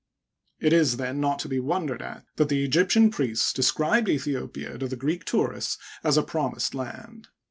It 0.59 0.73
is, 0.73 0.97
then, 0.97 1.19
not 1.19 1.37
to 1.41 1.47
be 1.47 1.59
wondered 1.59 2.01
at 2.01 2.25
that 2.37 2.49
the 2.49 2.63
Egyptian 2.65 3.11
priests 3.11 3.53
described 3.53 4.07
Aethiopia 4.09 4.79
to 4.79 4.87
the 4.87 4.95
Greek 4.95 5.25
tourists 5.25 5.77
as 6.03 6.17
a 6.17 6.23
promised 6.23 6.73
land. 6.73 7.27